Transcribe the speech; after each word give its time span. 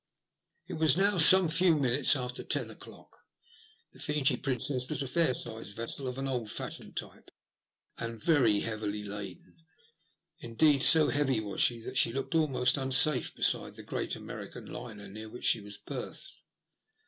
It 0.67 0.79
was 0.79 0.97
now 0.97 1.19
some 1.19 1.47
few 1.47 1.75
minutes 1.75 2.15
after 2.15 2.43
ten 2.43 2.71
o'clock. 2.71 3.19
The 3.91 3.99
Fiji 3.99 4.35
Princess 4.35 4.89
was 4.89 5.03
a 5.03 5.07
fair 5.07 5.35
sized 5.35 5.75
vessel 5.75 6.07
of 6.07 6.17
an 6.17 6.27
old 6.27 6.49
fashioned 6.49 6.97
type, 6.97 7.29
and 7.99 8.19
very 8.19 8.61
heavily 8.61 9.03
laden; 9.03 9.57
indeed, 10.39 10.81
so 10.81 11.09
heavy 11.09 11.39
was 11.39 11.61
she 11.61 11.79
that 11.81 11.99
she 11.99 12.11
looked 12.13 12.33
almost 12.33 12.77
unsafe 12.77 13.35
beside 13.35 13.75
the 13.75 13.83
great 13.83 14.15
American 14.15 14.65
liner 14.65 15.07
near 15.07 15.29
which 15.29 15.45
she 15.45 15.61
was 15.61 15.77
berthed. 15.77 16.33